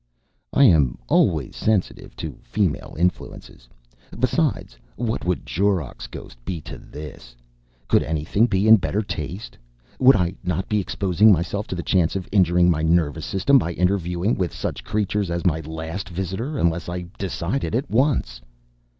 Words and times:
I 0.51 0.63
am 0.63 0.97
always 1.09 1.55
sensitive 1.55 2.15
to 2.15 2.39
female 2.41 2.95
influences. 2.97 3.69
Besides, 4.19 4.75
what 4.95 5.23
would 5.25 5.45
Jorrocks' 5.45 6.07
ghost 6.07 6.43
be 6.43 6.59
to 6.61 6.79
this? 6.79 7.35
Could 7.87 8.01
anything 8.01 8.47
be 8.47 8.67
in 8.67 8.77
better 8.77 9.03
taste? 9.03 9.59
Would 9.99 10.15
I 10.15 10.33
not 10.43 10.67
be 10.67 10.79
exposing 10.79 11.31
myself 11.31 11.67
to 11.67 11.75
the 11.75 11.83
chance 11.83 12.15
of 12.15 12.27
injuring 12.31 12.67
my 12.71 12.81
nervous 12.81 13.27
system 13.27 13.59
by 13.59 13.73
interviews 13.73 14.35
with 14.37 14.51
such 14.55 14.83
creatures 14.83 15.29
as 15.29 15.45
my 15.45 15.59
last 15.59 16.09
visitor, 16.09 16.57
unless 16.57 16.89
I 16.89 17.05
decided 17.19 17.75
at 17.75 17.87
once? 17.87 18.41